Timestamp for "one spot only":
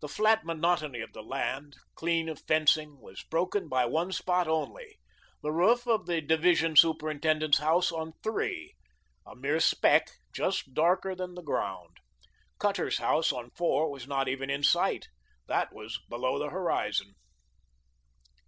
3.86-4.98